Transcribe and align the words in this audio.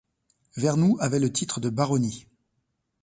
Vernou 0.57 0.97
avait 0.99 1.19
le 1.19 1.31
titre 1.31 1.59
de 1.59 1.69
baronnie. 1.69 2.25